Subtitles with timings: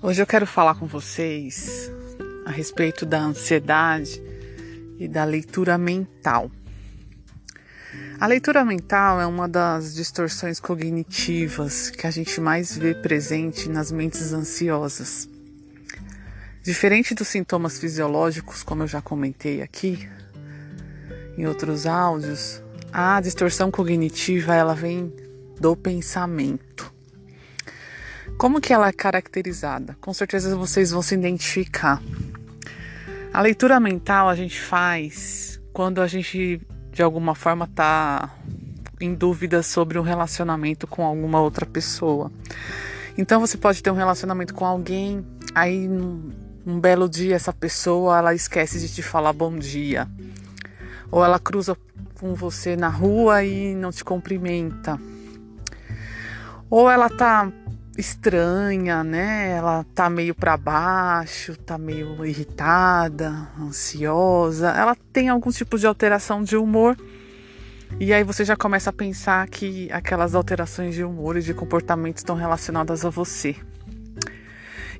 [0.00, 1.90] Hoje eu quero falar com vocês
[2.46, 4.22] a respeito da ansiedade
[4.96, 6.48] e da leitura mental.
[8.20, 13.90] A leitura mental é uma das distorções cognitivas que a gente mais vê presente nas
[13.90, 15.28] mentes ansiosas.
[16.62, 20.08] Diferente dos sintomas fisiológicos, como eu já comentei aqui
[21.36, 22.62] em outros áudios,
[22.92, 25.12] a distorção cognitiva ela vem
[25.58, 26.97] do pensamento.
[28.36, 29.96] Como que ela é caracterizada?
[30.00, 32.02] Com certeza vocês vão se identificar.
[33.32, 36.60] A leitura mental a gente faz quando a gente
[36.92, 38.34] de alguma forma está
[39.00, 42.30] em dúvida sobre um relacionamento com alguma outra pessoa.
[43.16, 46.32] Então você pode ter um relacionamento com alguém, aí num,
[46.66, 50.08] um belo dia essa pessoa ela esquece de te falar bom dia.
[51.10, 51.76] Ou ela cruza
[52.18, 54.98] com você na rua e não te cumprimenta.
[56.68, 57.50] Ou ela tá
[57.98, 59.50] estranha, né?
[59.50, 64.70] Ela tá meio para baixo, tá meio irritada, ansiosa.
[64.70, 66.96] Ela tem alguns tipos de alteração de humor.
[67.98, 72.18] E aí você já começa a pensar que aquelas alterações de humor e de comportamento
[72.18, 73.56] estão relacionadas a você.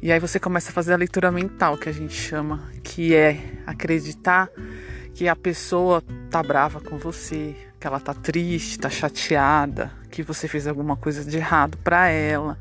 [0.03, 3.41] E aí você começa a fazer a leitura mental, que a gente chama, que é
[3.67, 4.49] acreditar
[5.15, 10.49] que a pessoa tá brava com você, que ela tá triste, tá chateada, que você
[10.49, 12.57] fez alguma coisa de errado para ela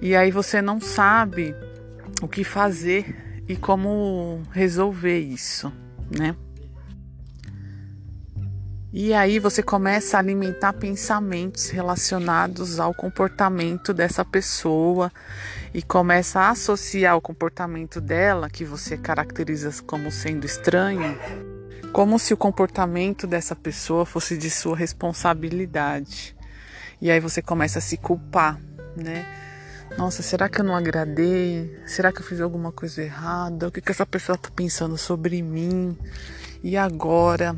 [0.00, 1.54] e aí você não sabe
[2.22, 5.72] o que fazer e como resolver isso,
[6.10, 6.34] né?
[8.98, 15.12] E aí você começa a alimentar pensamentos relacionados ao comportamento dessa pessoa
[15.74, 21.14] e começa a associar o comportamento dela, que você caracteriza como sendo estranho,
[21.92, 26.34] como se o comportamento dessa pessoa fosse de sua responsabilidade.
[26.98, 28.58] E aí você começa a se culpar,
[28.96, 29.26] né?
[29.96, 31.80] Nossa, será que eu não agradei?
[31.86, 33.68] Será que eu fiz alguma coisa errada?
[33.68, 35.96] O que, que essa pessoa está pensando sobre mim?
[36.62, 37.56] E agora?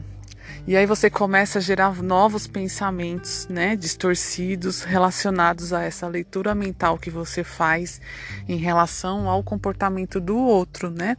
[0.66, 6.98] E aí você começa a gerar novos pensamentos, né, distorcidos relacionados a essa leitura mental
[6.98, 8.00] que você faz
[8.46, 11.16] em relação ao comportamento do outro, né?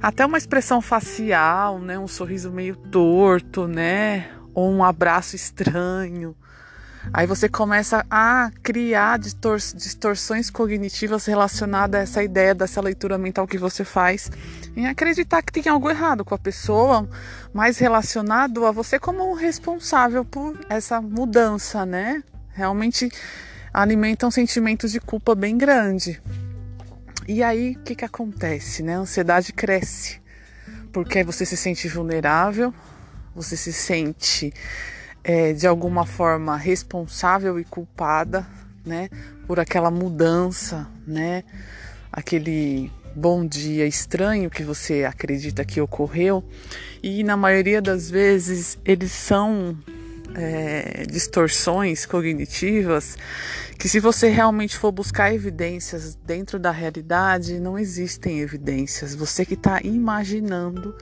[0.00, 6.34] Até uma expressão facial, né, um sorriso meio torto, né, ou um abraço estranho
[7.12, 13.46] Aí você começa a criar distor distorções cognitivas relacionadas a essa ideia dessa leitura mental
[13.46, 14.30] que você faz,
[14.76, 17.08] em acreditar que tem algo errado com a pessoa,
[17.52, 22.22] mais relacionado a você como responsável por essa mudança, né?
[22.52, 23.08] Realmente
[23.72, 26.22] alimenta um sentimento de culpa bem grande.
[27.26, 28.82] E aí, o que, que acontece?
[28.82, 28.96] Né?
[28.96, 30.20] A ansiedade cresce,
[30.92, 32.72] porque você se sente vulnerável,
[33.34, 34.52] você se sente
[35.24, 38.46] é, de alguma forma responsável e culpada,
[38.84, 39.08] né,
[39.46, 41.42] por aquela mudança, né,
[42.12, 46.44] aquele bom dia estranho que você acredita que ocorreu.
[47.02, 49.76] E na maioria das vezes eles são
[50.34, 53.16] é, distorções cognitivas
[53.78, 59.14] que se você realmente for buscar evidências dentro da realidade não existem evidências.
[59.14, 60.94] Você que está imaginando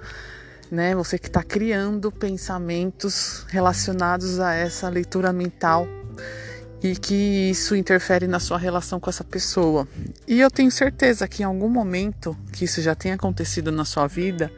[0.73, 0.95] né?
[0.95, 5.87] Você que está criando pensamentos relacionados a essa leitura mental
[6.83, 9.87] e que isso interfere na sua relação com essa pessoa.
[10.27, 14.07] E eu tenho certeza que em algum momento que isso já tenha acontecido na sua
[14.07, 14.51] vida,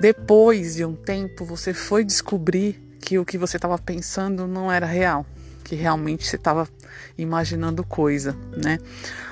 [0.00, 4.84] depois de um tempo você foi descobrir que o que você estava pensando não era
[4.84, 5.24] real
[5.64, 6.68] que realmente você estava
[7.16, 8.78] imaginando coisa, né?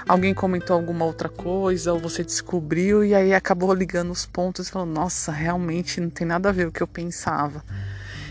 [0.06, 4.70] Alguém comentou alguma outra coisa ou você descobriu e aí acabou ligando os pontos e
[4.70, 7.62] falou: "Nossa, realmente não tem nada a ver o que eu pensava".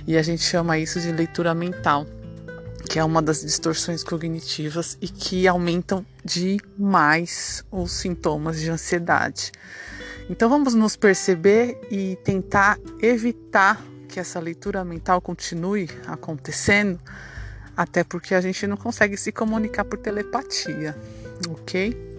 [0.05, 2.07] E a gente chama isso de leitura mental,
[2.89, 9.51] que é uma das distorções cognitivas e que aumentam demais os sintomas de ansiedade.
[10.29, 16.99] Então vamos nos perceber e tentar evitar que essa leitura mental continue acontecendo
[17.77, 20.97] até porque a gente não consegue se comunicar por telepatia,
[21.47, 22.16] ok?